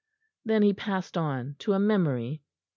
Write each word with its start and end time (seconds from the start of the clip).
Then 0.43 0.63
he 0.63 0.73
passed 0.73 1.15
on 1.15 1.57
to 1.59 1.73
a 1.73 1.79
memory. 1.79 2.41